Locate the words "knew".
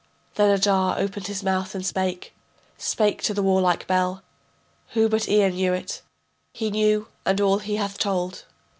5.49-5.73, 6.71-7.07